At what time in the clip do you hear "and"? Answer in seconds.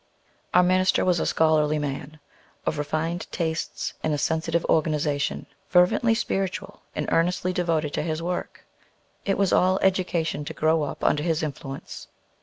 4.01-4.11, 6.95-7.07